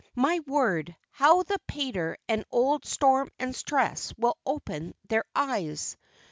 [0.15, 5.95] My word, how the pater and old Storm and Stress will open their eyes!